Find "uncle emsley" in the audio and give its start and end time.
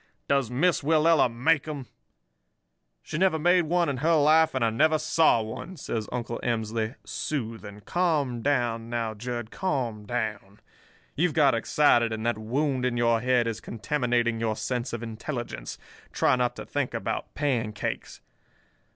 6.11-6.95